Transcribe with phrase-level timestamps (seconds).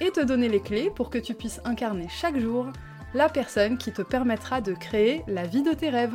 [0.00, 2.66] et te donner les clés pour que tu puisses incarner chaque jour
[3.14, 6.14] la personne qui te permettra de créer la vie de tes rêves.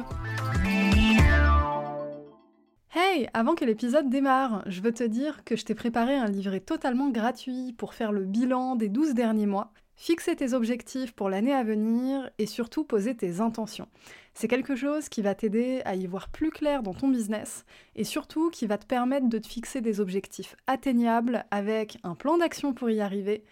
[2.93, 6.62] Hey, avant que l'épisode démarre, je veux te dire que je t'ai préparé un livret
[6.62, 11.54] totalement gratuit pour faire le bilan des 12 derniers mois, fixer tes objectifs pour l'année
[11.54, 13.90] à venir et surtout poser tes intentions.
[14.34, 17.65] C'est quelque chose qui va t'aider à y voir plus clair dans ton business
[17.95, 22.38] et surtout qui va te permettre de te fixer des objectifs atteignables avec un plan
[22.38, 23.43] d'action pour y arriver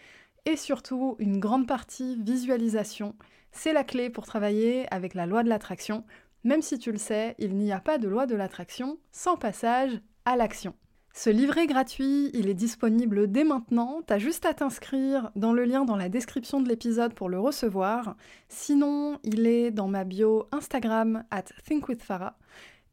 [0.46, 3.16] et surtout une grande partie visualisation.
[3.52, 6.04] C'est la clé pour travailler avec la loi de l'attraction
[6.44, 10.02] même si tu le sais, il n'y a pas de loi de l'attraction sans passage
[10.26, 10.76] à l'action.
[11.16, 15.85] Ce livret gratuit, il est disponible dès maintenant, t'as juste à t'inscrire dans le lien
[15.85, 18.16] dans la description de l'épisode pour le recevoir.
[18.50, 22.35] Sinon, il est dans ma bio Instagram at thinkwithfarah.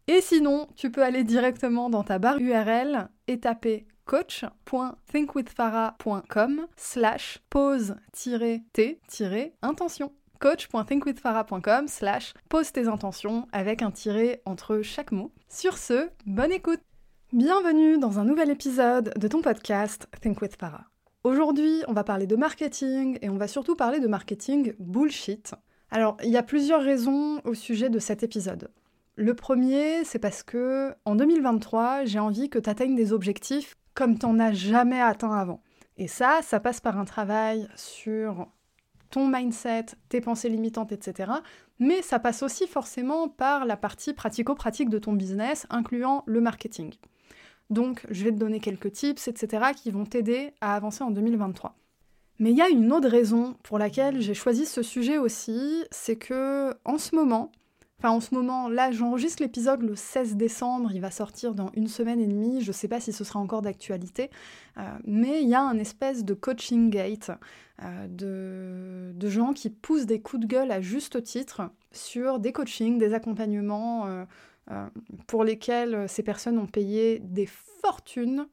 [0.07, 10.11] Et sinon, tu peux aller directement dans ta barre URL et taper coach.thinkwithfarah.com slash pause-t-intention
[10.41, 15.31] coach.thinkwithfarah.com slash pose tes intentions avec un tiré entre chaque mot.
[15.49, 16.81] Sur ce, bonne écoute
[17.33, 20.59] Bienvenue dans un nouvel épisode de ton podcast Think with.
[21.23, 25.55] Aujourd'hui, on va parler de marketing et on va surtout parler de marketing bullshit.
[25.93, 28.73] Alors, il y a plusieurs raisons au sujet de cet épisode.
[29.15, 34.17] Le premier, c'est parce que en 2023, j'ai envie que tu atteignes des objectifs comme
[34.17, 35.61] t'en as jamais atteint avant.
[35.99, 38.49] Et ça, ça passe par un travail sur
[39.11, 41.31] ton mindset, tes pensées limitantes, etc.
[41.79, 46.95] Mais ça passe aussi forcément par la partie pratico-pratique de ton business, incluant le marketing.
[47.69, 51.77] Donc, je vais te donner quelques tips, etc., qui vont t'aider à avancer en 2023.
[52.39, 56.17] Mais il y a une autre raison pour laquelle j'ai choisi ce sujet aussi, c'est
[56.17, 57.53] que en ce moment,
[58.03, 61.87] Enfin, en ce moment, là, j'enregistre l'épisode le 16 décembre, il va sortir dans une
[61.87, 64.31] semaine et demie, je ne sais pas si ce sera encore d'actualité,
[64.79, 67.31] euh, mais il y a un espèce de coaching gate
[67.83, 71.61] euh, de, gens qui poussent des coups de gueule à juste titre
[71.93, 74.89] sur des coachings, des accompagnements euh,
[75.27, 77.45] pour lesquels ces personnes ont payé des
[77.83, 78.47] fortunes,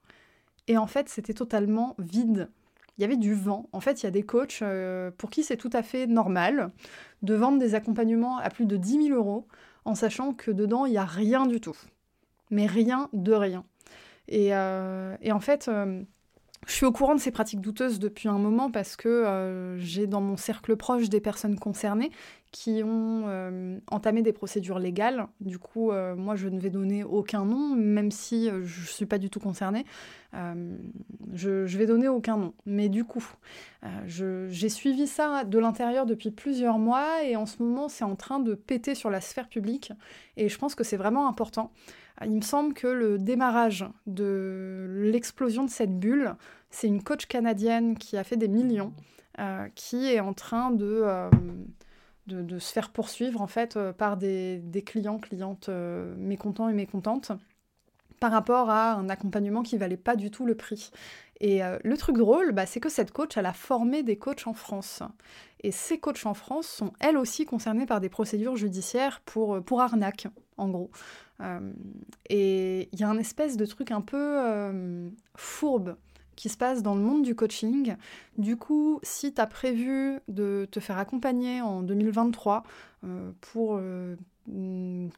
[0.67, 2.49] et en fait, c'était totalement vide
[2.97, 3.69] il y avait du vent.
[3.73, 6.71] En fait, il y a des coachs euh, pour qui c'est tout à fait normal
[7.21, 9.47] de vendre des accompagnements à plus de 10 000 euros
[9.85, 11.77] en sachant que dedans, il n'y a rien du tout.
[12.49, 13.65] Mais rien de rien.
[14.27, 16.03] Et, euh, en fait, euh,
[16.65, 20.19] je suis au courant de ces pratiques douteuses depuis un moment parce que j'ai dans
[20.19, 22.11] mon cercle proche des personnes concernées
[22.51, 25.27] qui ont euh, entamé des procédures légales.
[25.41, 28.85] Du coup, euh, moi, je ne vais donner aucun nom, même si euh, je ne
[28.87, 29.85] suis pas du tout concernée.
[30.33, 32.53] je, ne vais donner aucun nom.
[32.65, 33.25] Mais du coup,
[34.05, 38.39] j'ai suivi ça de l'intérieur depuis plusieurs mois et en ce moment, c'est en train
[38.39, 39.91] de péter sur la sphère publique.
[40.35, 41.71] Et je pense que c'est vraiment important.
[42.25, 46.35] Il me semble que le démarrage de l'explosion de cette bulle,
[46.71, 48.93] c'est une coach canadienne qui a fait des millions,
[49.75, 51.03] qui est en train de
[52.27, 57.31] de, se faire poursuivre en fait euh, par des, clients, clientes euh, mécontents et mécontentes
[58.19, 60.91] par rapport à un accompagnement qui valait pas du tout le prix.
[61.39, 64.47] Et euh, le truc drôle, bah, c'est que cette coach, elle a formé des coachs
[64.47, 65.03] en France.
[65.61, 70.27] Et ces coachs en France sont elles aussi concernées par des procédures judiciaires pour arnaque,
[70.57, 70.89] en gros.
[72.29, 75.95] et il y a un espèce de truc un peu fourbe
[76.37, 77.97] qui se passe dans le monde du coaching.
[78.37, 82.63] Du coup, si tu as prévu de te faire accompagner en 2023
[83.03, 85.09] euh, pour euh, mm,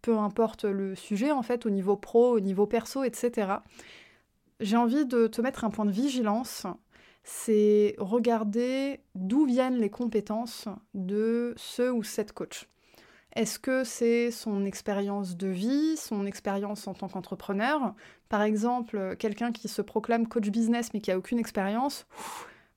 [0.00, 3.52] peu importe le sujet, en fait, au niveau pro, au niveau perso, etc.,
[4.60, 6.66] j'ai envie de te mettre un point de vigilance.
[7.22, 12.68] C'est regarder d'où viennent les compétences de ce ou cette coach.
[13.36, 17.94] Est-ce que c'est son expérience de vie, son expérience en tant qu'entrepreneur?
[18.28, 22.06] Par exemple, quelqu'un qui se proclame coach business mais qui a aucune expérience,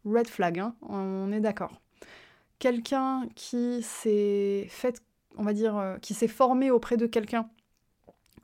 [0.06, 1.82] red flag, hein, on est d'accord.
[2.60, 5.02] Quelqu'un qui s'est fait,
[5.38, 7.50] on va dire, euh, qui s'est formé auprès de quelqu'un,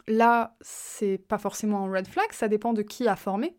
[0.07, 3.55] là, c'est pas forcément un red flag, ça dépend de qui a formé.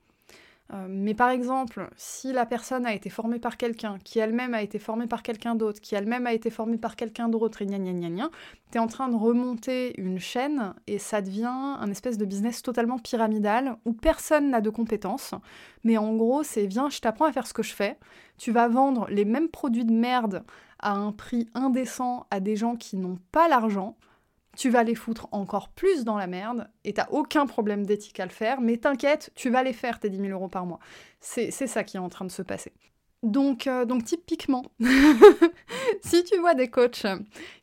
[0.72, 4.62] Euh, mais par exemple, si la personne a été formée par quelqu'un, qui elle-même a
[4.62, 7.78] été formée par quelqu'un d'autre, qui elle-même a été formée par quelqu'un d'autre, et gna
[7.78, 8.30] gna gna gna,
[8.70, 12.98] t'es en train de remonter une chaîne et ça devient un espèce de business totalement
[12.98, 15.34] pyramidal où personne n'a de compétences.
[15.82, 17.98] Mais en gros, c'est viens, je t'apprends à faire ce que je fais.
[18.38, 20.44] Tu vas vendre les mêmes produits de merde
[20.78, 23.96] à un prix indécent à des gens qui n'ont pas l'argent
[24.60, 28.26] tu vas les foutre encore plus dans la merde et t'as aucun problème d'éthique à
[28.26, 30.80] le faire, mais t'inquiète, tu vas les faire tes 10 000 euros par mois.
[31.18, 32.74] C'est ça qui est en train de se passer.
[33.22, 34.66] Donc, euh, typiquement,
[36.02, 37.06] si tu vois des coachs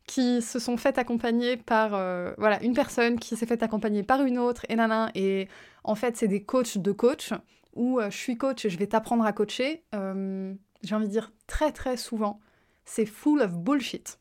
[0.08, 4.24] qui se sont fait accompagner par euh, voilà une personne qui s'est fait accompagner par
[4.24, 5.50] une autre et nana et
[5.84, 7.32] en fait c'est des coachs de coach
[7.76, 11.32] ou euh, je suis coach et je vais t'apprendre à coacher, j'ai envie de dire
[11.46, 12.40] très très souvent
[12.86, 14.18] c'est full of bullshit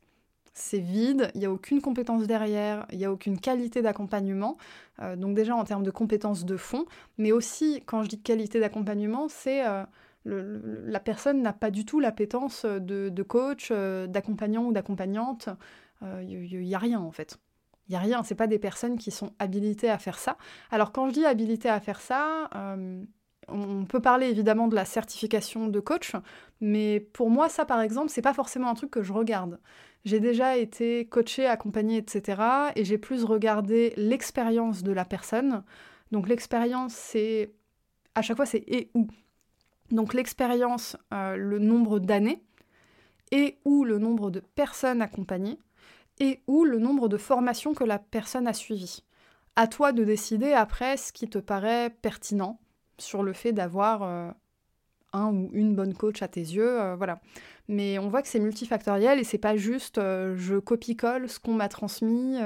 [0.57, 4.57] c'est vide, il n'y a aucune compétence derrière, il n'y a aucune qualité d'accompagnement.
[5.03, 6.87] Euh, donc déjà en termes de compétences de fond,
[7.19, 9.85] mais aussi quand je dis qualité d'accompagnement, c'est euh,
[10.25, 15.51] la personne n'a pas du tout l'appétence de, coach, euh, d'accompagnant ou d'accompagnante.
[16.03, 17.39] Il n'y a rien en fait.
[17.89, 20.39] Il n'y a rien, c'est pas des personnes qui sont habilitées à faire ça.
[20.71, 22.49] Alors quand je dis habilitées à faire ça,
[23.49, 26.13] on peut parler évidemment de la certification de coach,
[26.61, 29.61] mais pour moi, ça par exemple, c'est pas forcément un truc que je regarde.
[30.05, 32.43] J'ai déjà été coachée, accompagnée, etc.
[32.77, 35.65] Et j'ai plus regardé l'expérience de la personne.
[36.13, 37.53] Donc l'expérience, c'est
[38.15, 39.09] à chaque fois c'est et où.
[39.91, 42.43] Donc l'expérience, euh, le nombre d'années,
[43.33, 45.59] et ou le nombre de personnes accompagnées,
[46.19, 49.05] et ou le nombre de formations que la personne a suivies.
[49.57, 52.61] À toi de décider après ce qui te paraît pertinent
[52.99, 54.31] sur le fait d'avoir euh,
[55.13, 57.21] un ou une bonne coach à tes yeux, euh, voilà.
[57.69, 61.55] Mais on voit que c'est multifactoriel et c'est pas juste euh, je copie-colle ce qu'on
[61.55, 62.37] m'a transmis,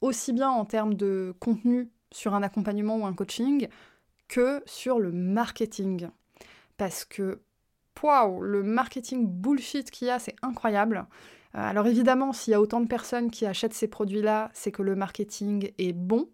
[0.00, 3.68] aussi bien en termes de contenu sur un accompagnement ou un coaching
[4.28, 6.08] que sur le marketing.
[6.78, 7.40] Parce que,
[8.02, 11.06] waouh, le marketing bullshit qu'il y a, c'est incroyable.
[11.52, 14.94] Alors évidemment, s'il y a autant de personnes qui achètent ces produits-là, c'est que le
[14.94, 16.28] marketing est bon.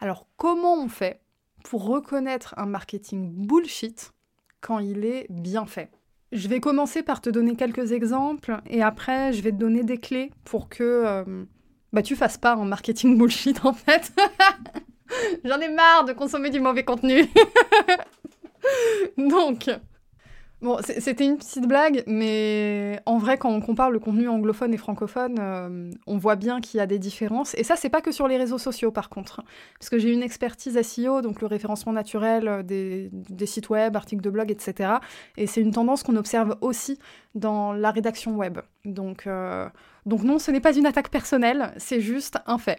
[0.00, 1.21] Alors comment on fait
[1.64, 4.12] pour reconnaître un marketing bullshit
[4.60, 5.90] quand il est bien fait.
[6.32, 9.98] Je vais commencer par te donner quelques exemples et après je vais te donner des
[9.98, 11.44] clés pour que euh,
[11.92, 14.12] bah, tu fasses pas un marketing bullshit en fait.
[15.44, 17.26] J'en ai marre de consommer du mauvais contenu.
[19.18, 19.68] Donc,
[20.62, 24.76] Bon, c'était une petite blague, mais en vrai, quand on compare le contenu anglophone et
[24.76, 27.56] francophone, euh, on voit bien qu'il y a des différences.
[27.56, 29.42] Et ça, c'est pas que sur les réseaux sociaux, par contre.
[29.80, 33.10] Parce que j'ai une expertise SEO, donc le référencement naturel euh, des,
[33.46, 34.94] sites web, articles de blog, etc.
[35.36, 36.96] Et c'est une tendance qu'on observe aussi
[37.34, 38.60] dans la rédaction web.
[38.84, 39.68] Donc, euh,
[40.06, 42.78] donc non, ce n'est pas une attaque personnelle, c'est juste un fait.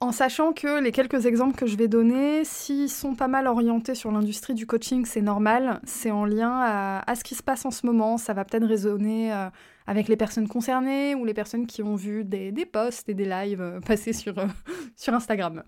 [0.00, 3.96] En sachant que les quelques exemples que je vais donner, s'ils sont pas mal orientés
[3.96, 7.72] sur l'industrie du coaching, c'est normal, c'est en lien à, ce qui se passe en
[7.72, 9.50] ce moment, ça va peut-être résonner euh,
[9.88, 13.60] avec les personnes concernées ou les personnes qui ont vu des, posts et des lives
[13.60, 14.46] euh, passer euh,
[14.96, 15.64] sur Instagram.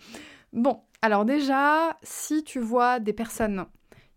[0.52, 3.66] Bon, alors déjà, si tu vois des personnes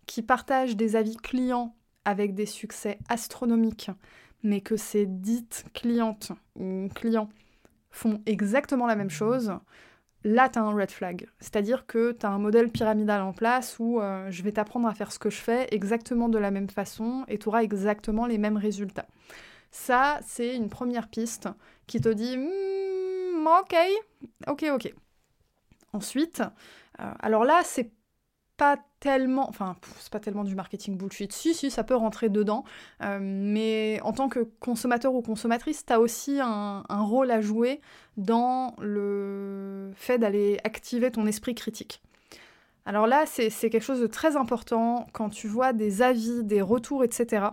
[0.06, 1.74] qui partagent des avis clients
[2.04, 3.90] avec des succès astronomiques,
[4.44, 7.30] mais que ces dites clientes ou clients
[7.90, 9.52] font exactement la même chose,
[10.24, 11.28] là, tu as un red flag.
[11.38, 14.94] C'est-à-dire que tu as un modèle pyramidal en place où euh, je vais t'apprendre à
[14.94, 18.38] faire ce que je fais exactement de la même façon et tu auras exactement les
[18.38, 19.06] mêmes résultats.
[19.70, 21.48] Ça, c'est une première piste
[21.86, 23.76] qui te dit hmm, ok,
[24.48, 24.94] ok, ok.
[25.92, 26.42] Ensuite,
[27.00, 27.92] euh, alors là, c'est
[28.56, 31.32] pas tellement, enfin, c'est pas tellement du marketing bullshit.
[31.32, 32.64] Si, si, ça peut rentrer dedans.
[33.02, 37.80] Euh, mais en tant que consommateur ou consommatrice, tu as aussi un, rôle à jouer
[38.16, 42.02] dans le fait d'aller activer ton esprit critique.
[42.86, 47.02] Alors là, c'est quelque chose de très important quand tu vois des avis, des retours,
[47.02, 47.46] etc.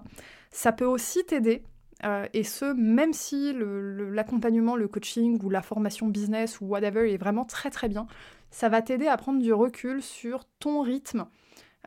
[0.51, 1.63] Ça peut aussi t'aider
[2.03, 7.11] euh, et ce, même si l'accompagnement, le, le, coaching ou la formation business ou whatever
[7.13, 8.07] est vraiment très très bien,
[8.51, 11.25] ça va t'aider à prendre du recul sur ton rythme,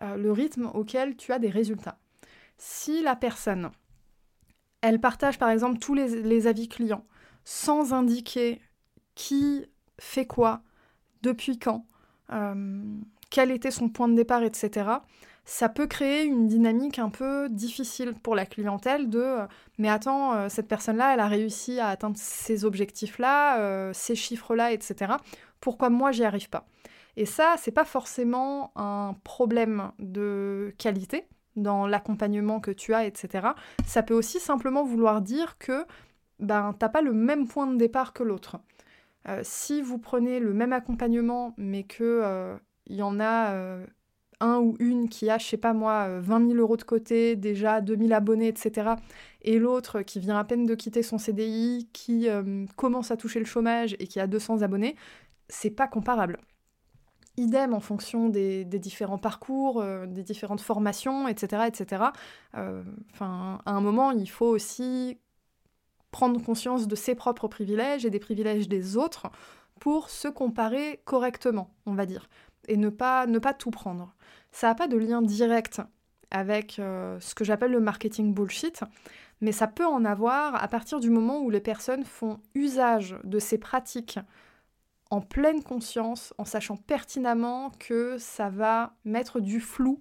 [0.03, 1.99] euh, le rythme auquel tu as des résultats.
[2.57, 3.71] Si la personne,
[4.81, 7.07] elle partage par exemple tous les, avis clients
[7.45, 8.61] sans indiquer
[9.15, 9.67] qui
[10.01, 10.63] fait quoi,
[11.23, 11.87] depuis quand,
[12.33, 12.83] euh,
[13.31, 14.91] quel était son point de départ, etc.,
[15.45, 19.47] ça peut créer une dynamique un peu difficile pour la clientèle de euh,
[19.79, 25.17] mais attends, cette personne-là, elle a réussi à atteindre ces objectifs-là, ces chiffres-là, etc
[25.65, 26.67] pourquoi moi j'y arrive pas?
[27.17, 33.49] Et ça, c'est pas forcément un problème de qualité dans l'accompagnement que tu as, etc.
[33.87, 35.87] Ça peut aussi simplement vouloir dire que
[36.39, 38.59] ben t'as pas le même point de départ que l'autre.
[39.27, 42.57] Euh, si vous prenez le même accompagnement, mais que il euh,
[42.91, 43.87] y en a euh,
[44.41, 47.81] un ou une qui a, je sais pas moi, 20 000 euros de côté, déjà
[47.81, 48.93] 2000 abonnés, etc.,
[49.43, 52.29] et l'autre qui vient à peine de quitter son CDI, qui
[52.77, 54.97] commence à toucher le chômage et qui a 200 abonnés,
[55.49, 56.39] c'est pas comparable.
[57.37, 61.65] Idem en fonction des, différents parcours, euh, des différentes formations, etc.
[61.67, 62.05] etc.
[62.57, 65.19] Euh, enfin, à un moment, il faut aussi
[66.13, 69.27] prendre conscience de ses propres privilèges et des privilèges des autres
[69.81, 72.29] pour se comparer correctement, on va dire,
[72.69, 74.15] et ne pas, ne pas tout prendre.
[74.53, 75.81] Ça n'a pas de lien direct
[76.31, 78.83] avec euh, ce que j'appelle le marketing bullshit,
[79.41, 83.39] mais ça peut en avoir à partir du moment où les personnes font usage de
[83.39, 84.19] ces pratiques
[85.11, 90.01] en pleine conscience, en sachant pertinemment que ça va mettre du flou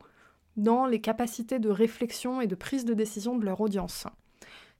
[0.57, 4.07] dans les capacités de réflexion et de prise de décision de leur audience.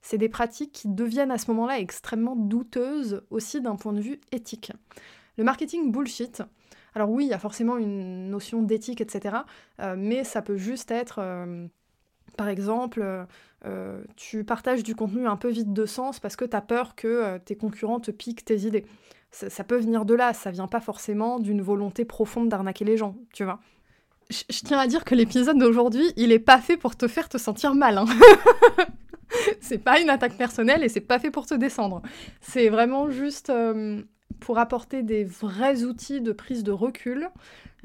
[0.02, 4.20] C'est des pratiques qui deviennent à ce moment-là extrêmement douteuses aussi d'un point de vue
[4.32, 4.72] éthique.
[5.36, 6.42] Le marketing bullshit,
[6.94, 9.36] alors oui, il y a forcément une notion d'éthique, etc.,
[9.80, 11.66] euh, mais ça peut juste être, euh,
[12.36, 13.26] par exemple,
[13.66, 16.94] euh, tu partages du contenu un peu vide de sens parce que tu as peur
[16.94, 18.84] que tes concurrents te piquent tes idées
[19.34, 23.16] ça, peut venir de là, ça vient pas forcément d'une volonté profonde d'arnaquer les gens,
[23.32, 23.58] tu vois.
[24.30, 27.36] Je, tiens à dire que l'épisode d'aujourd'hui, il est pas fait pour te faire te
[27.36, 27.98] sentir mal.
[27.98, 28.06] Hein.
[29.60, 32.00] c'est pas une attaque personnelle et c'est pas fait pour te descendre.
[32.40, 33.50] C'est vraiment juste
[34.40, 37.30] pour apporter des vrais outils de prise de recul,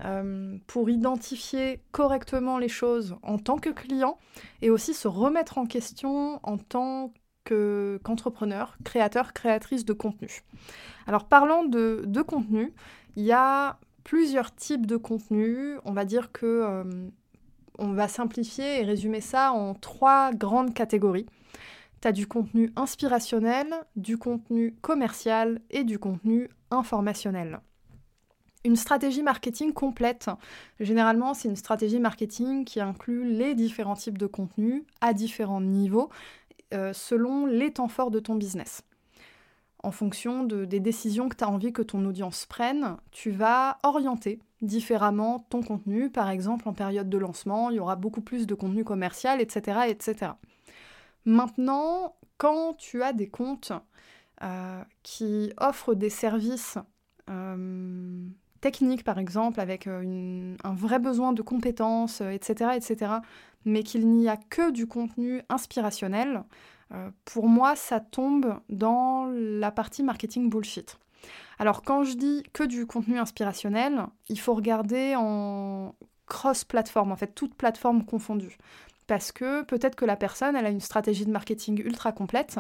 [0.04, 4.18] euh, pour identifier correctement les choses en tant que client
[4.62, 7.14] et aussi se remettre en question en tant
[7.46, 10.44] qu'entrepreneur, créateur, créatrice de contenu.
[11.08, 12.74] Alors parlant de, contenu,
[13.16, 15.78] il y a plusieurs types de contenu.
[15.86, 16.84] On va dire que euh,
[17.78, 21.26] on va simplifier et résumer ça en trois grandes catégories.
[22.02, 27.60] Tu as du contenu inspirationnel, du contenu commercial et du contenu informationnel.
[28.66, 30.30] Une stratégie marketing complète,
[30.80, 36.10] généralement c'est une stratégie marketing qui inclut les différents types de contenus à différents niveaux
[36.74, 38.84] euh, selon les temps forts de ton business.
[39.82, 44.40] En fonction des décisions que tu as envie que ton audience prenne, tu vas orienter
[44.62, 46.10] différemment ton contenu.
[46.10, 49.80] Par exemple, en période de lancement, il y aura beaucoup plus de contenu commercial, etc.
[49.88, 50.32] etc.
[51.30, 53.72] Maintenant, quand tu as des comptes
[54.42, 56.80] euh, qui offrent des services
[57.30, 58.26] euh,
[58.62, 63.12] techniques, par exemple, avec un vrai besoin de compétences, etc., etc.,
[63.64, 66.44] mais qu'il n'y a que du contenu inspirationnel,
[66.96, 70.98] euh, pour moi, ça tombe dans la partie marketing bullshit.
[71.60, 75.94] Alors quand je dis que du contenu inspirationnel, il faut regarder en
[76.26, 78.58] cross-plateforme, en fait, toute plateforme confondue.
[79.10, 82.60] Parce que peut-être que la personne, elle a une stratégie de marketing ultra complète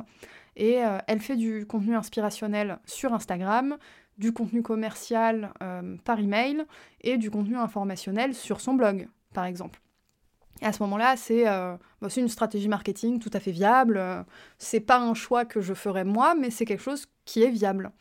[0.56, 3.78] et euh, elle fait du contenu inspirationnel sur Instagram,
[4.18, 6.66] du contenu commercial euh, par email
[7.02, 9.80] et du contenu informationnel sur son blog, par exemple.
[10.64, 14.02] À ce moment-là, euh, bah, c'est une stratégie marketing tout à fait viable.
[14.58, 17.92] C'est pas un choix que je ferais moi, mais c'est quelque chose qui est viable.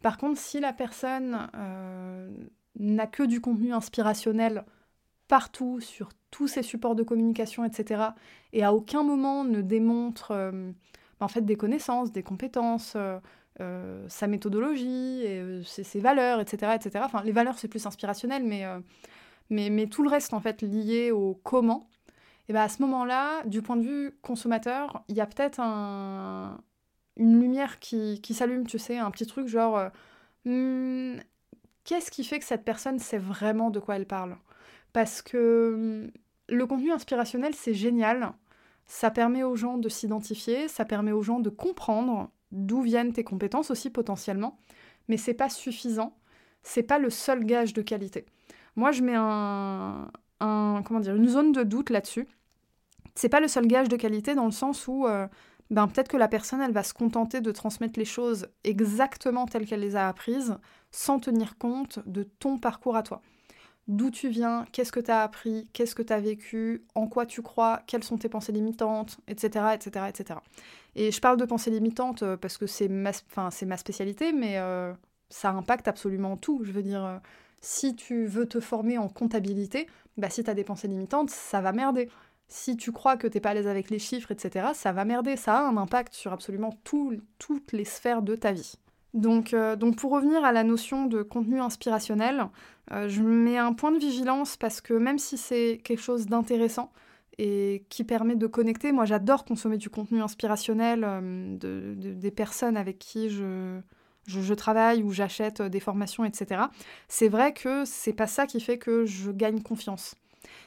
[0.00, 2.30] Par contre, si la personne euh,
[2.78, 4.64] n'a que du contenu inspirationnel
[5.26, 8.02] partout, sur tous ses supports de communication, etc.,
[8.52, 10.70] et à aucun moment ne démontre euh,
[11.18, 12.96] bah, en fait des connaissances, des compétences,
[14.08, 15.24] sa méthodologie,
[15.64, 17.04] ses, valeurs, etc., etc.
[17.06, 18.66] Enfin, les valeurs, c'est plus inspirationnel, mais,
[19.70, 21.88] mais, tout le reste, en fait, lié au comment,
[22.48, 26.60] et bien à ce moment-là, du point de vue consommateur, il y a peut-être un...
[27.16, 29.88] une lumière qui, s'allume, tu sais, un petit truc genre euh,
[30.44, 31.20] hmm,
[31.84, 34.36] qu'est-ce qui fait que cette personne sait vraiment de quoi elle parle?
[34.92, 36.10] Parce que hmm,
[36.48, 38.32] le contenu inspirationnel, c'est génial.
[38.86, 43.24] Ça permet aux gens de s'identifier, ça permet aux gens de comprendre d'où viennent tes
[43.24, 44.58] compétences aussi potentiellement,
[45.08, 46.16] mais c'est pas suffisant.
[46.62, 48.26] C'est pas le seul gage de qualité.
[48.76, 49.14] Moi, je mets
[50.38, 52.26] comment dire, une zone de doute là-dessus
[53.16, 55.26] c'est pas le seul gage de qualité dans le sens où euh,
[55.70, 59.66] ben, peut-être que la personne, elle va se contenter de transmettre les choses exactement telles
[59.66, 60.56] qu'elle les a apprises,
[60.92, 63.22] sans tenir compte de ton parcours à toi.
[63.88, 67.24] D'où tu viens, qu'est-ce que tu as appris, qu'est-ce que tu as vécu, en quoi
[67.24, 69.66] tu crois, quelles sont tes pensées limitantes, etc.
[69.74, 70.40] etc., etc.
[70.96, 73.12] Et je parle de pensées limitantes euh, parce que c'est ma,
[73.76, 74.92] spécialité, mais euh,
[75.28, 76.62] ça impacte absolument tout.
[76.64, 77.20] Je veux dire,
[77.60, 81.60] si tu veux te former en comptabilité, bah, si tu as des pensées limitantes, ça
[81.60, 82.08] va merder
[82.48, 85.36] si tu crois que t'es pas à l'aise avec les chiffres, etc., ça va merder,
[85.36, 88.74] ça a un impact sur absolument toutes les sphères de ta vie.
[89.16, 92.48] Donc, euh, donc pour revenir à la notion de contenu inspirationnel,
[92.92, 96.92] euh, je mets un point de vigilance parce que même si c'est quelque chose d'intéressant
[97.38, 102.76] et qui permet de connecter, moi j'adore consommer du contenu inspirationnel euh, de, des personnes
[102.76, 103.80] avec qui je,
[104.26, 106.64] je, je travaille ou j'achète des formations, etc.
[107.08, 110.14] C'est vrai que c'est pas ça qui fait que je gagne confiance.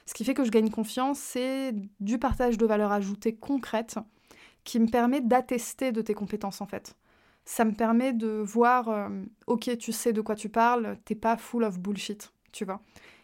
[0.08, 4.00] Ce qui fait que je gagne confiance, c'est du partage de valeur ajoutée concrète
[4.63, 6.96] qui me permet d'attester de tes compétences en fait.
[7.50, 9.10] Ça me permet de voir, euh,
[9.48, 12.79] ok, tu sais de quoi tu parles, t'es pas full of bullshit, tu vois.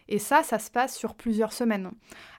[0.07, 1.91] Et ça, ça se passe sur plusieurs semaines.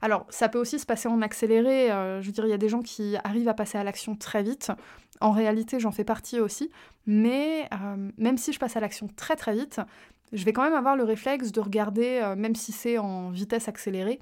[0.02, 1.92] Alors, ça peut aussi se passer en accéléré.
[1.92, 4.16] Euh, je veux dire, il y a des gens qui arrivent à passer à l'action
[4.16, 4.72] très vite.
[5.20, 6.72] En réalité, j'en fais partie aussi.
[7.06, 9.80] Mais euh, même si je passe à l'action très très vite,
[10.32, 14.18] je vais quand même avoir le réflexe de regarder, même si c'est en vitesse accélérée,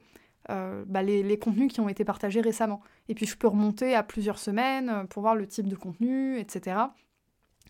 [0.50, 2.82] bah, les, contenus qui ont été partagés récemment.
[3.08, 6.76] Et puis, je peux remonter à plusieurs semaines pour voir le type de contenu, etc.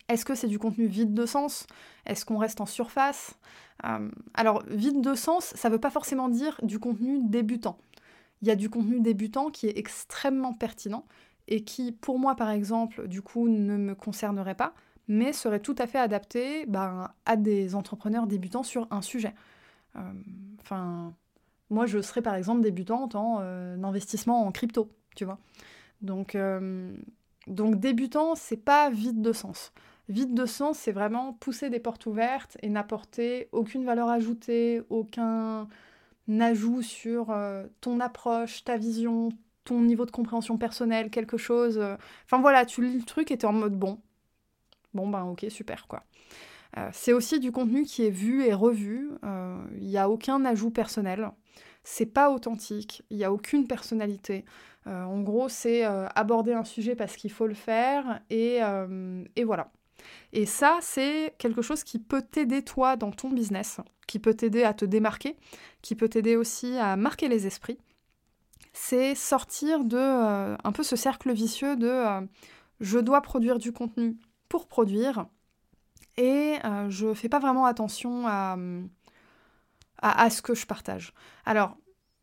[0.08, 1.66] Est-ce que c'est du contenu vide de sens?
[2.06, 3.38] Est-ce qu'on reste en surface?
[3.84, 7.78] Euh, Alors, vide de sens, ça ne veut pas forcément dire du contenu débutant.
[8.42, 11.06] Il y a du contenu débutant qui est extrêmement pertinent
[11.48, 14.74] et qui, pour moi, par exemple, du coup, ne me concernerait pas,
[15.08, 19.34] mais serait tout à fait adapté ben, à des entrepreneurs débutants sur un sujet.
[19.96, 20.00] Euh,
[20.60, 21.14] enfin,
[21.70, 25.38] moi, je serais par exemple débutante en euh, investissement en crypto, tu vois.
[26.02, 26.36] Donc,
[27.46, 29.72] donc débutant, c'est pas vide de sens.
[30.08, 35.66] Vide de sens, c'est vraiment pousser des portes ouvertes et n'apporter aucune valeur ajoutée, aucun
[36.40, 39.30] ajout sur euh, ton approche, ta vision,
[39.64, 41.78] ton niveau de compréhension personnelle, quelque chose.
[41.78, 41.96] Euh.
[42.26, 43.98] Enfin voilà, tu lis le truc et t'es en mode bon.
[44.92, 46.04] Bon ben ok, super quoi.
[46.76, 49.10] Euh, c'est aussi du contenu qui est vu et revu.
[49.80, 51.30] Il n'y a aucun ajout personnel.
[51.82, 53.02] C'est pas authentique.
[53.10, 54.44] Il n'y a aucune personnalité.
[54.86, 58.60] en gros, c'est aborder un sujet parce qu'il faut le faire et,
[59.36, 59.70] et voilà.
[60.32, 64.64] Et ça, c'est quelque chose qui peut t'aider toi dans ton business, qui peut t'aider
[64.64, 65.36] à te démarquer,
[65.82, 67.78] qui peut t'aider aussi à marquer les esprits.
[68.72, 72.20] C'est sortir de euh, un peu ce cercle vicieux de euh,
[72.80, 74.16] je dois produire du contenu
[74.48, 75.26] pour produire
[76.16, 78.56] et euh, je fais pas vraiment attention à,
[79.98, 81.12] à, ce que je partage.
[81.44, 81.76] Alors,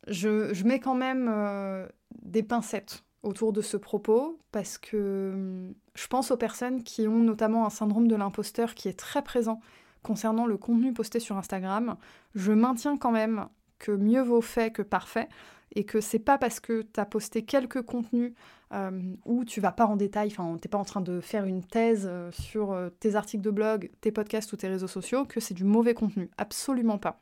[0.08, 1.88] je, je mets quand même
[2.22, 7.20] des pincettes autour de ce propos parce que hum, je pense aux personnes qui ont
[7.20, 9.60] notamment un syndrome de l'imposteur qui est très présent
[10.04, 11.98] concernant le contenu posté sur Instagram.
[12.34, 13.48] Je maintiens quand même
[13.78, 15.30] que mieux vaut fait que parfait
[15.76, 18.34] et que c'est pas parce que tu as posté quelques contenus
[18.72, 21.64] hum, où tu vas pas en détail, enfin t'es pas en train de faire une
[21.64, 25.40] thèse euh, sur euh, tes articles de blog, tes podcasts ou tes réseaux sociaux que
[25.40, 26.30] c'est du mauvais contenu.
[26.38, 27.22] Absolument pas.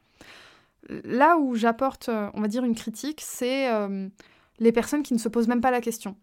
[1.04, 4.10] Là où j'apporte, euh, on va dire, une critique, c'est hum,
[4.60, 6.16] les personnes qui ne se posent même pas la question.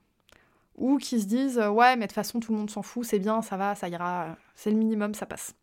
[0.76, 3.18] Ou qui se disent ouais mais de toute façon tout le monde s'en fout, c'est
[3.18, 5.54] bien, ça va, ça ira, c'est le minimum, ça passe.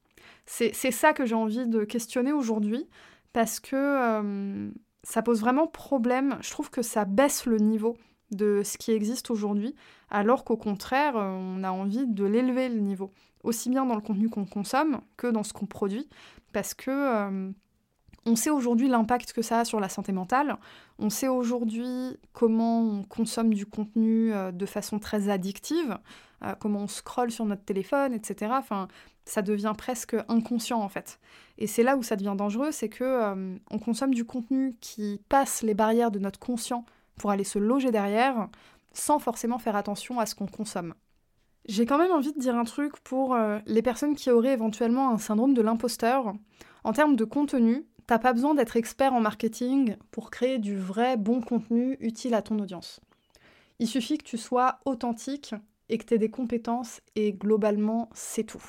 [0.45, 2.87] C'est ça que j'ai envie de questionner aujourd'hui
[3.31, 4.71] parce que euh,
[5.03, 6.37] ça pose vraiment problème.
[6.41, 7.95] Je trouve que ça baisse le niveau
[8.31, 9.75] de ce qui existe aujourd'hui,
[10.09, 13.11] alors qu'au contraire, on a envie de l'élever le niveau,
[13.43, 16.09] aussi bien dans le contenu qu'on consomme que dans ce qu'on produit,
[16.51, 17.51] parce que euh,
[18.25, 20.57] on sait aujourd'hui l'impact que ça a sur la santé mentale.
[20.99, 25.97] On sait aujourd'hui comment on consomme du contenu euh, de façon très addictive,
[26.43, 28.53] euh, comment on scrolle sur notre téléphone, etc.
[28.57, 28.87] Enfin,
[29.25, 31.19] ça devient presque inconscient en fait.
[31.57, 35.21] Et c'est là où ça devient dangereux, c'est que euh, on consomme du contenu qui
[35.29, 38.47] passe les barrières de notre conscient pour aller se loger derrière,
[38.93, 40.93] sans forcément faire attention à ce qu'on consomme.
[41.65, 45.17] J'ai quand même envie de dire un truc pour les personnes qui auraient éventuellement un
[45.17, 46.33] syndrome de l'imposteur.
[46.83, 51.17] En termes de contenu, T'as pas besoin d'être expert en marketing pour créer du vrai
[51.17, 52.99] bon contenu utile à ton audience.
[53.79, 55.55] Il suffit que tu sois authentique
[55.89, 58.63] et que tu aies des compétences et globalement c'est tout.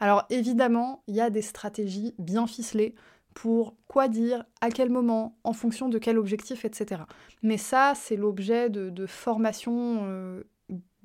[0.00, 2.94] Alors évidemment, il y a des stratégies bien ficelées
[3.34, 7.02] pour quoi dire, à quel moment, en fonction de quel objectif, etc.
[7.42, 10.42] Mais ça, c'est l'objet de, formations euh,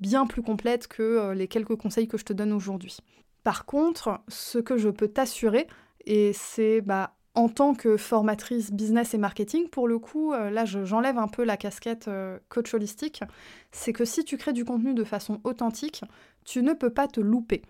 [0.00, 2.96] bien plus complètes que euh, les quelques conseils que je te donne aujourd'hui.
[3.44, 5.66] Par contre, ce que je peux t'assurer,
[6.06, 10.64] et c'est bah, en tant que formatrice business et marketing, pour le coup, euh, là
[10.66, 13.22] j'enlève un peu la casquette euh, coach holistique,
[13.70, 16.02] c'est que si tu crées du contenu de façon authentique,
[16.44, 17.62] tu ne peux pas te louper.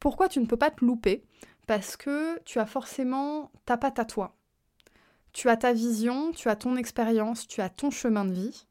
[0.00, 1.22] Pourquoi tu ne peux pas te louper?
[1.68, 4.34] Parce que tu as forcément ta patte à toi.
[5.32, 8.66] Tu as ta vision, tu as ton expérience, tu as ton chemin de vie.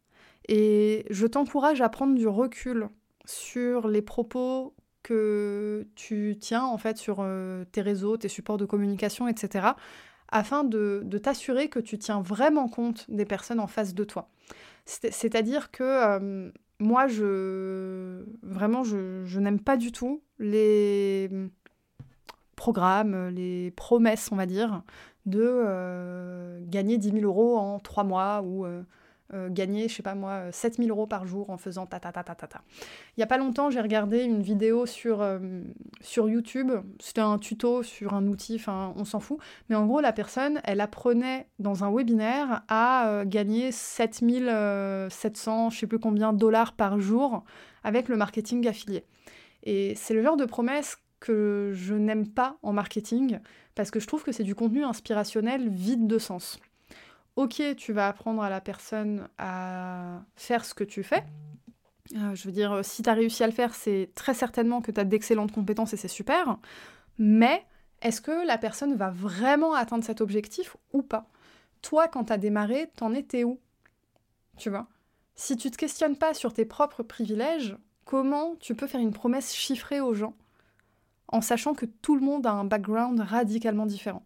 [0.50, 2.90] Et je t'encourage à prendre du recul
[3.24, 8.66] sur les propos que tu tiens en fait sur euh, tes réseaux, tes supports de
[8.66, 9.70] communication, etc
[10.32, 14.30] afin de, t'assurer que tu tiens vraiment compte des personnes en face de toi.
[14.86, 21.30] C'est-à-dire que euh, moi, je vraiment, je, n'aime pas du tout les
[22.56, 24.84] programmes, les promesses, on va dire,
[25.26, 28.82] de euh, gagner 10 000 euros en trois mois ou euh,
[29.50, 32.36] gagner, je sais pas moi, 7000 euros par jour en faisant ta ta ta ta
[32.36, 32.62] ta ta.
[33.18, 35.24] Il y a pas longtemps, j'ai regardé une vidéo sur,
[36.02, 39.38] sur YouTube, c'était un tuto sur un outil, enfin on s'en fout,
[39.70, 45.88] mais en gros la personne, elle apprenait dans un webinaire à gagner 7700, je sais
[45.88, 47.44] plus combien, dollars par jour
[47.84, 49.06] avec le marketing affilié.
[49.64, 53.40] Et c'est le genre de promesse que je n'aime pas en marketing
[53.76, 56.60] parce que je trouve que c'est du contenu inspirationnel vide de sens.
[57.36, 61.24] Ok, tu vas apprendre à la personne à faire ce que tu fais.
[62.16, 64.92] Euh, je veux dire, si tu as réussi à le faire, c'est très certainement que
[64.92, 66.58] tu as d'excellentes compétences et c'est super.
[67.18, 67.66] Mais
[68.02, 71.30] est-ce que la personne va vraiment atteindre cet objectif ou pas?
[71.82, 73.60] Toi, quand tu as démarré, t'en étais où?
[74.58, 74.88] Tu vois?
[75.36, 79.54] Si tu te questionnes pas sur tes propres privilèges, comment tu peux faire une promesse
[79.54, 80.36] chiffrée aux gens?
[81.28, 84.26] En sachant que tout le monde a un background radicalement différent.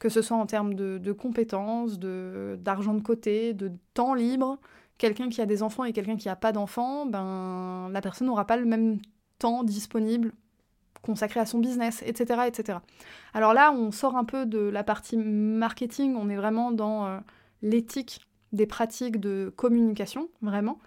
[0.00, 4.58] Que ce soit en termes de, compétences, d'argent de, côté, de temps libre.
[4.98, 8.46] Quelqu'un qui a des enfants et quelqu'un qui n'a pas d'enfants, ben, la personne n'aura
[8.46, 8.98] pas le même
[9.38, 10.32] temps disponible
[11.02, 12.78] consacré à son business, etc., etc.
[13.32, 17.18] Alors là, on sort un peu de la partie marketing, on est vraiment dans euh,
[17.62, 18.20] l'éthique
[18.52, 20.78] des pratiques de communication, vraiment.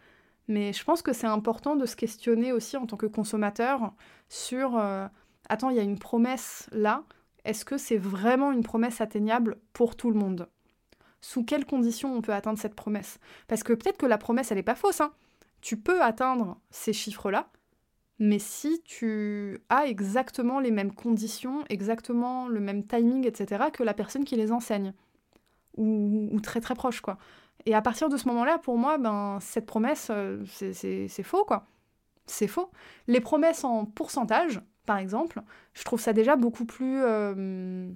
[0.48, 3.94] Mais je pense que c'est important de se questionner aussi en tant que consommateur
[4.28, 5.08] sur euh,
[5.50, 7.04] attends, il y a une promesse là,
[7.46, 10.50] est-ce que c'est vraiment une promesse atteignable pour tout le monde?
[11.22, 13.20] Sous quelles conditions on peut atteindre cette promesse?
[13.48, 15.02] Parce que peut-être que la promesse, elle n'est pas fausse.
[15.02, 15.14] Hein.
[15.62, 17.50] Tu peux atteindre ces chiffres-là,
[18.20, 23.94] mais si tu as exactement les mêmes conditions, exactement le même timing, etc., que la
[23.94, 24.94] personne qui les enseigne,
[25.78, 27.18] ou, très très proche, quoi.
[27.66, 31.66] Et à partir de ce moment-là, pour moi, ben, cette promesse, euh, c'est faux, quoi.
[32.26, 32.70] C'est faux.
[33.08, 35.42] Les promesses en pourcentage, par exemple,
[35.74, 37.90] je trouve ça déjà beaucoup plus, euh,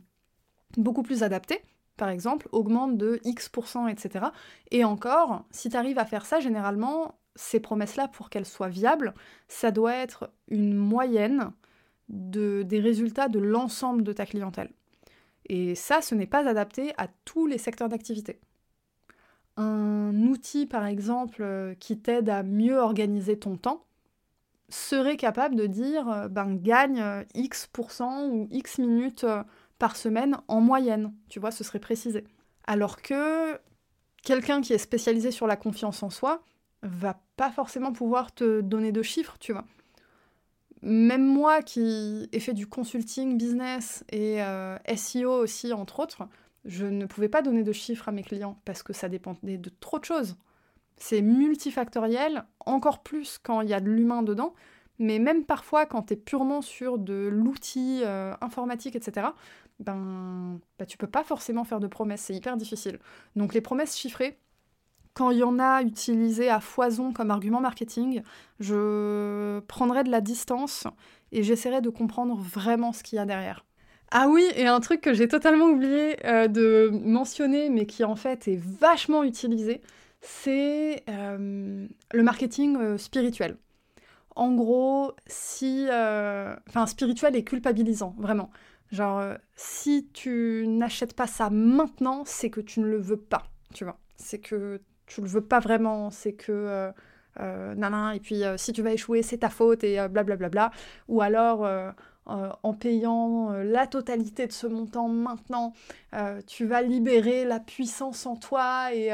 [1.21, 1.62] adapté.
[1.97, 4.28] Par exemple, augmente de X%, etc.
[4.69, 9.15] Et encore, si tu arrives à faire ça, généralement, ces promesses-là, pour qu'elles soient viables,
[9.47, 11.52] ça doit être une moyenne
[12.10, 14.71] de, des résultats de l'ensemble de ta clientèle.
[15.47, 18.39] Et ça, ce n'est pas adapté à tous les secteurs d'activité.
[19.56, 23.87] Un outil, par exemple, euh, qui t'aide à mieux organiser ton temps,
[24.69, 29.43] serait capable de dire euh, ben gagne euh, X% ou X minutes euh,
[29.80, 32.23] par semaine en moyenne, tu vois, ce serait précisé.
[32.65, 33.60] Alors que
[34.23, 36.43] quelqu'un qui est spécialisé sur la confiance en soi
[36.82, 39.65] va pas forcément pouvoir te donner de chiffres, tu vois.
[40.82, 44.39] Même moi qui ai fait du consulting business et
[44.95, 46.27] SEO aussi, entre autres,
[46.65, 49.71] je ne pouvais pas donner de chiffres à mes clients parce que ça dépendait de
[49.80, 50.36] trop de choses.
[50.98, 54.54] C'est multifactoriel, encore plus quand il y a de l'humain dedans,
[55.00, 59.28] mais même parfois quand tu es purement sur de l'outil euh, informatique, etc.,
[59.80, 63.00] ben, bah, tu peux pas forcément faire de promesses, c'est hyper difficile.
[63.36, 64.40] Donc les promesses chiffrées,
[65.14, 68.22] quand il y en a utilisées à foison comme argument marketing,
[68.60, 70.88] je prendrai de la distance
[71.32, 73.66] et j'essaierai de comprendre vraiment ce qu'il y a derrière.
[74.12, 78.16] Ah oui, et un truc que j'ai totalement oublié euh, de mentionner, mais qui en
[78.16, 79.82] fait est vachement utilisé,
[80.21, 83.58] c'est euh, le marketing euh, spirituel.
[84.36, 85.88] En gros, si...
[85.89, 88.49] Euh, enfin, spirituel et culpabilisant, vraiment.
[88.91, 93.84] Genre, si tu n'achètes pas ça maintenant, c'est que tu ne le veux pas, tu
[93.84, 93.99] vois.
[94.15, 96.91] C'est que tu le veux pas vraiment, c'est que...
[97.39, 100.36] Euh, et puis si tu vas échouer, c'est ta faute, et blablabla.
[100.36, 100.71] Bla, bla, bla.
[101.08, 101.67] Ou alors...
[102.27, 105.73] en payant la totalité de ce montant maintenant,
[106.45, 109.12] tu vas libérer la puissance en toi et,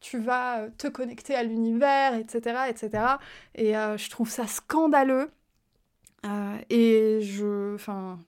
[0.00, 3.04] tu vas euh, te connecter à l'univers, etc., etc.
[3.54, 5.30] Et euh, je trouve ça scandaleux.
[6.26, 8.18] Euh, et je, enfin,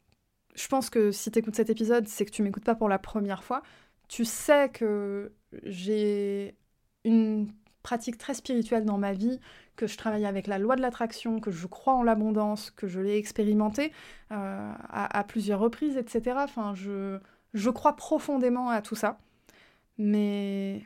[0.54, 2.98] je pense que si tu écoutes cet épisode, c'est que tu m'écoutes pas pour la
[2.98, 3.62] première fois.
[4.08, 5.32] Tu sais que
[5.64, 6.56] j'ai
[7.04, 7.48] une
[7.82, 9.40] pratique très spirituelle dans ma vie,
[9.76, 13.00] que je travaille avec la loi de l'attraction, que je crois en l'abondance, que je
[13.00, 13.92] l'ai expérimenté
[14.28, 16.36] à, à, plusieurs reprises, etc.
[16.40, 17.18] Enfin, je,
[17.54, 19.18] je crois profondément à tout ça.
[19.98, 20.82] Mais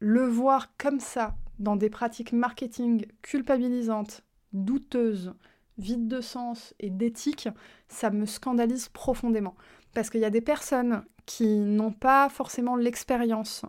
[0.00, 5.34] le voir comme ça, dans des pratiques marketing culpabilisantes, douteuses,
[5.78, 7.48] vides de sens et d'éthique,
[7.88, 9.54] ça me scandalise profondément.
[9.94, 13.64] Parce qu'il y a des personnes qui n'ont pas forcément l'expérience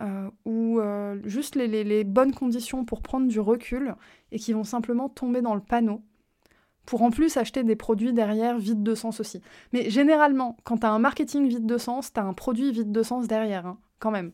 [0.00, 3.94] euh, ou euh, juste les, bonnes conditions pour prendre du recul
[4.32, 6.02] et qui vont simplement tomber dans le panneau
[6.84, 9.40] pour en plus acheter des produits derrière vides de sens aussi.
[9.72, 12.92] Mais généralement, quand tu as un marketing vide de sens, tu as un produit vide
[12.92, 14.32] de sens derrière, hein, quand même.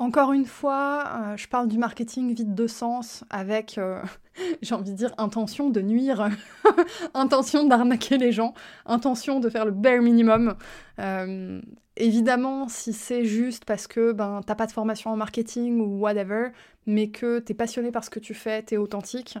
[0.00, 4.00] Encore une fois, euh, je parle du marketing vide de sens avec euh,
[4.62, 6.30] j'ai envie de dire intention de nuire,
[7.14, 8.54] intention d'arnaquer les gens,
[8.86, 10.54] intention de faire le bare minimum.
[11.00, 11.60] Euh,
[11.96, 16.50] évidemment, si c'est juste parce que ben t'as pas de formation en marketing ou whatever,
[16.86, 19.36] mais que t'es passionné par ce que tu fais, t'es authentique,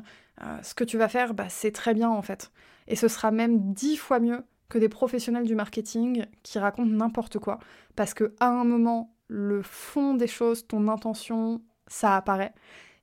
[0.62, 2.50] ce que tu vas faire, bah, c'est très bien en fait.
[2.88, 7.38] Et ce sera même dix fois mieux que des professionnels du marketing qui racontent n'importe
[7.38, 7.60] quoi,
[7.94, 12.52] parce que à un moment, le fond des choses, ton intention, ça apparaît,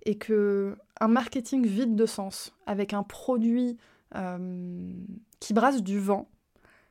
[0.03, 3.77] et que un marketing vide de sens, avec un produit
[4.15, 4.93] euh,
[5.39, 6.29] qui brasse du vent,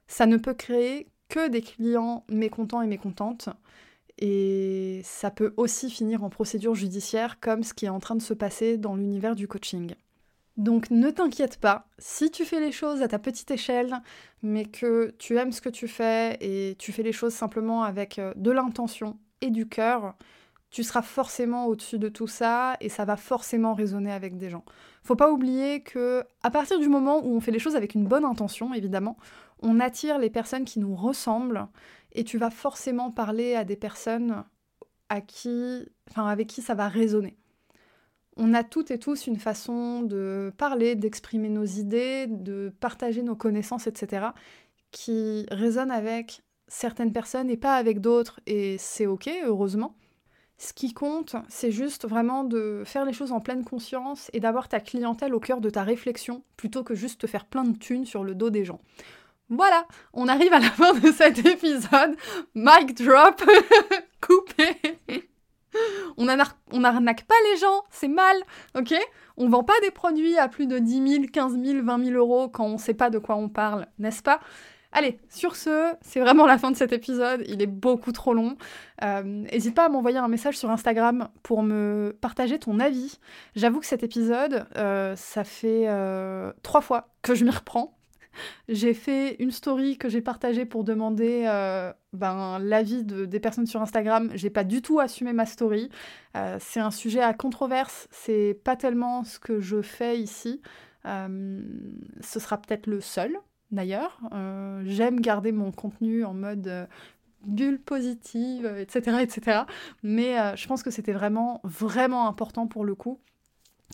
[0.06, 3.48] ça ne peut créer que des clients mécontents et mécontentes.
[4.18, 8.22] Et ça peut aussi finir en procédure judiciaire, comme ce qui est en train de
[8.22, 9.94] se passer dans l'univers du coaching.
[10.56, 14.00] Donc ne t'inquiète pas, si tu fais les choses à ta petite échelle,
[14.42, 18.18] mais que tu aimes ce que tu fais et tu fais les choses simplement avec
[18.20, 20.14] euh, de l'intention et du cœur,
[20.70, 24.64] tu seras forcément au-dessus de tout ça et ça va forcément résonner avec des gens.
[25.02, 28.06] Faut pas oublier que à partir du moment où on fait les choses avec une
[28.06, 29.16] bonne intention, évidemment,
[29.60, 31.66] on attire les personnes qui nous ressemblent
[32.12, 34.44] et tu vas forcément parler à des personnes
[35.08, 37.36] à qui, enfin avec qui ça va résonner.
[38.36, 43.36] On a toutes et tous une façon de parler, d'exprimer nos idées, de partager nos
[43.36, 44.26] connaissances, etc.,
[44.90, 49.96] qui résonne avec certaines personnes et pas avec d'autres, et c'est ok, heureusement.
[50.56, 54.68] Ce qui compte, c'est juste vraiment de faire les choses en pleine conscience et d'avoir
[54.68, 58.06] ta clientèle au cœur de ta réflexion plutôt que juste te faire plein de thunes
[58.06, 58.80] sur le dos des gens.
[59.50, 62.16] Voilà, on arrive à la fin de cet épisode.
[62.54, 63.42] Mic drop,
[64.20, 65.24] coupé.
[66.16, 68.36] On, n'arnaque pas les gens, c'est mal,
[68.76, 68.94] ok?
[69.36, 72.48] On vend pas des produits à plus de 10 000, 15 000, 20 000 euros
[72.48, 74.40] quand on sait pas de quoi on parle, n'est-ce pas?
[74.96, 78.56] Allez, sur ce, c'est vraiment la fin de cet épisode, il est beaucoup trop long.
[79.24, 83.18] N'hésite euh, pas à m'envoyer un message sur Instagram pour me partager ton avis.
[83.56, 87.98] J'avoue que cet épisode, euh, ça fait euh, trois fois que je m'y reprends.
[88.68, 91.44] J'ai fait une story que j'ai partagée pour demander
[92.12, 94.30] ben, l'avis des personnes sur Instagram.
[94.34, 95.88] J'ai pas du tout assumé ma story.
[96.58, 98.08] c'est un sujet à controverse.
[98.10, 100.62] C'est pas tellement ce que je fais ici.
[101.04, 103.38] ce sera peut-être le seul
[103.74, 104.18] d'ailleurs.
[104.32, 106.86] Euh, j'aime garder mon contenu en mode euh,
[107.44, 109.18] bulle positive, etc.
[109.20, 109.62] etc.
[110.02, 113.20] Mais euh, je pense que c'était vraiment, vraiment important pour le coup.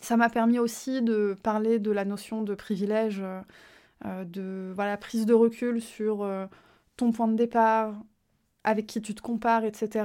[0.01, 3.23] Ça m'a permis aussi de parler de la notion de privilège,
[4.05, 6.27] de voilà, prise de recul sur
[6.97, 7.95] ton point de départ,
[8.65, 10.05] avec qui tu te compares, etc.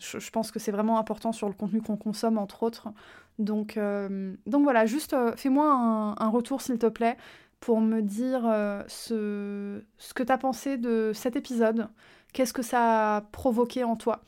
[0.00, 2.88] Je, pense que c'est vraiment important sur le contenu qu'on consomme, entre autres.
[3.38, 7.16] Donc, voilà, juste fais-moi un, retour, s'il te plaît
[7.60, 11.88] pour me dire euh, ce, ce que tu as pensé de cet épisode,
[12.32, 14.22] qu'est-ce que ça a provoqué en toi?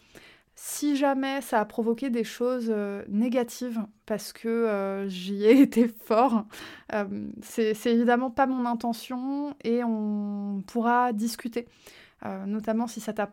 [0.61, 5.87] Si jamais ça a provoqué des choses euh, négatives, parce que euh, j'y ai été
[5.87, 6.47] fort,
[7.42, 11.68] c'est évidemment pas mon intention et on pourra discuter.
[12.47, 13.31] notamment si ça t'a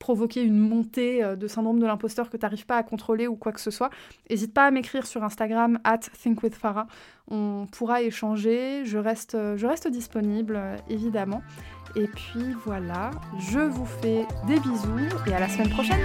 [0.00, 3.36] provoquer une montée euh, de syndrome de l'imposteur que tu n'arrives pas à contrôler ou
[3.36, 3.90] quoi que ce soit,
[4.28, 6.88] n'hésite pas à m'écrire sur Instagram at thinkwithfarah.
[7.28, 11.42] On pourra échanger, je reste, je reste disponible euh, évidemment.
[11.94, 16.00] Et puis voilà, je vous fais des bisous et à la semaine prochaine